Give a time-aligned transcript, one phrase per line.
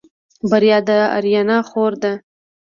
[0.49, 2.13] بريا د آريا خور ده.